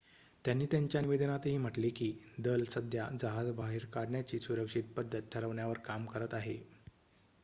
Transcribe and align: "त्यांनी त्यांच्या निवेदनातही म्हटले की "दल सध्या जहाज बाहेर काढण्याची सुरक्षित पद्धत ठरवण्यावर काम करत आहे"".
"त्यांनी 0.45 0.65
त्यांच्या 0.65 1.01
निवेदनातही 1.01 1.57
म्हटले 1.57 1.89
की 1.89 2.11
"दल 2.39 2.63
सध्या 2.65 3.07
जहाज 3.19 3.51
बाहेर 3.55 3.85
काढण्याची 3.93 4.39
सुरक्षित 4.39 4.91
पद्धत 4.97 5.21
ठरवण्यावर 5.31 5.77
काम 5.85 6.05
करत 6.05 6.33
आहे"". 6.33 6.57